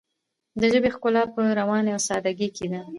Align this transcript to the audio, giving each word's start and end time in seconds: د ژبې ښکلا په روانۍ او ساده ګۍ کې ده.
د 0.59 0.61
ژبې 0.73 0.89
ښکلا 0.95 1.23
په 1.33 1.41
روانۍ 1.59 1.91
او 1.93 2.01
ساده 2.07 2.31
ګۍ 2.39 2.49
کې 2.55 2.65
ده. 2.71 2.81